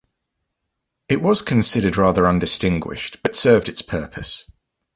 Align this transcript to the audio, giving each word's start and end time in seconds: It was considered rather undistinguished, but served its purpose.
It 1.09 1.21
was 1.21 1.43
considered 1.43 1.95
rather 1.95 2.25
undistinguished, 2.25 3.19
but 3.21 3.35
served 3.35 3.69
its 3.69 3.83
purpose. 3.83 4.49